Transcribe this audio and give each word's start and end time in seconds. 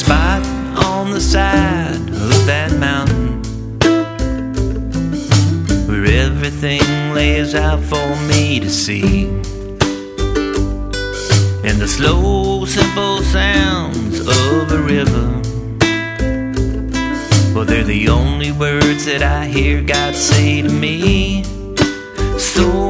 Spot 0.00 0.42
on 0.82 1.10
the 1.10 1.20
side 1.20 2.08
of 2.08 2.46
that 2.46 2.72
mountain 2.80 3.42
where 5.86 6.06
everything 6.24 6.80
lays 7.12 7.54
out 7.54 7.80
for 7.80 8.16
me 8.26 8.58
to 8.60 8.70
see. 8.70 9.26
And 11.66 11.78
the 11.78 11.86
slow, 11.86 12.64
simple 12.64 13.20
sounds 13.20 14.20
of 14.20 14.72
a 14.72 14.78
river. 14.78 15.28
Well, 17.54 17.66
they're 17.66 17.84
the 17.84 18.08
only 18.08 18.52
words 18.52 19.04
that 19.04 19.22
I 19.22 19.48
hear 19.48 19.82
God 19.82 20.14
say 20.14 20.62
to 20.62 20.70
me. 20.70 21.44
So 22.38 22.89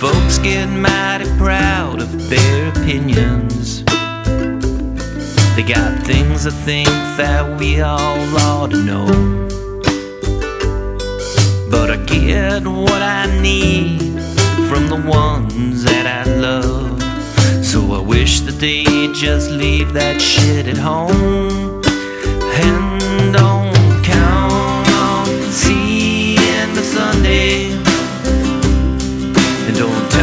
folks 0.00 0.38
get 0.38 0.66
mighty 0.66 1.24
proud 1.38 2.02
of 2.02 2.28
their 2.28 2.68
opinions. 2.68 3.82
They 5.54 5.62
got 5.62 6.04
things 6.04 6.46
I 6.46 6.50
think 6.50 6.88
that 7.16 7.58
we 7.58 7.80
all 7.80 8.18
ought 8.36 8.72
to 8.72 8.82
know. 8.82 9.06
But 11.70 11.90
I 11.90 11.96
get 12.04 12.66
what 12.66 13.00
I 13.00 13.40
need 13.40 14.20
from 14.68 14.88
the 14.88 15.02
ones 15.02 15.84
that 15.84 16.06
I 16.06 16.30
love. 16.30 17.02
So 17.64 17.94
I 17.94 18.00
wish 18.00 18.40
that 18.40 18.58
they'd 18.58 19.14
just 19.14 19.50
leave 19.50 19.94
that 19.94 20.20
shit 20.20 20.66
at 20.66 20.76
home. 20.76 21.82
And 22.64 22.85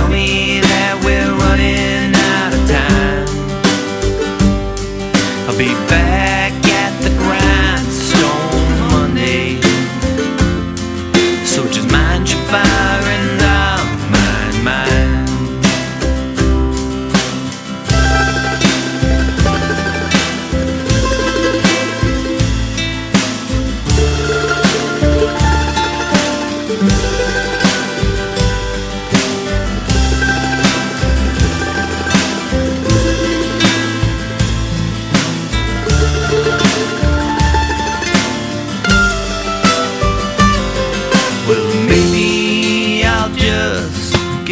tell 0.03 0.11
me 0.11 0.59
that 0.59 1.01
we're 1.03 1.33
running 1.43 2.13
out 2.15 2.53
of 2.53 2.61
time. 2.69 3.27
I'll 5.47 5.57
be 5.57 5.73
back 5.89 6.32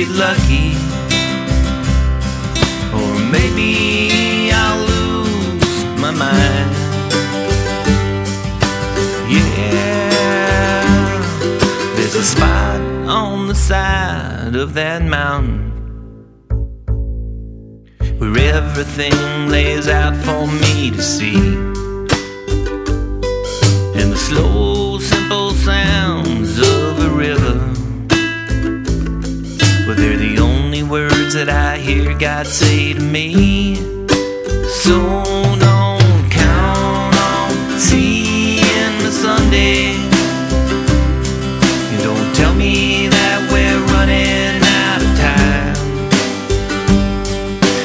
get 0.05 0.15
lucky. 0.15 0.73
Or 2.97 3.11
maybe 3.31 4.51
I'll 4.51 4.85
lose 4.85 5.85
my 5.99 6.11
mind. 6.11 6.71
Yeah, 9.29 9.61
there's 11.95 12.15
a 12.15 12.23
spot 12.23 12.81
on 13.07 13.47
the 13.47 13.55
side 13.55 14.55
of 14.55 14.73
that 14.73 15.03
mountain 15.03 15.69
where 18.17 18.55
everything 18.55 19.49
lays 19.49 19.87
out 19.87 20.15
for 20.25 20.47
me 20.47 20.89
to 20.91 21.01
see. 21.01 21.70
words 31.31 31.45
that 31.45 31.49
I 31.49 31.77
hear 31.77 32.17
God 32.17 32.47
say 32.47 32.93
to 32.93 32.99
me. 32.99 33.75
So 34.83 35.23
don't 35.59 36.29
count 36.29 37.15
on 37.15 37.79
seeing 37.79 38.97
the 39.03 39.11
Sunday. 39.11 39.95
And 41.91 42.03
don't 42.03 42.35
tell 42.35 42.53
me 42.53 43.07
that 43.07 43.49
we're 43.51 43.79
running 43.93 44.61
out 44.81 45.01
of 45.01 45.11
time. 45.19 45.75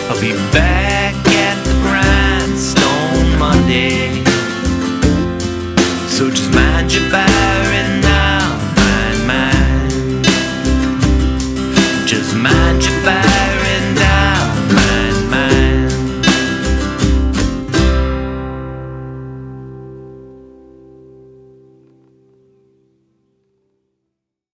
I'll 0.09 0.21
be 0.21 0.33
back 0.53 1.15
at 1.47 1.57
the 1.67 1.75
grindstone 1.85 3.39
Monday. 3.39 4.25
So 6.09 6.31
just 6.31 6.53
mind 6.55 6.93
your 6.93 7.05
fire 7.11 7.71
and 7.83 8.05
I'll 8.05 8.59
mind 8.83 9.21
mine. 9.31 10.23
Just 12.07 12.35
mind 12.35 12.83
your 12.83 12.95
fire. 13.03 13.36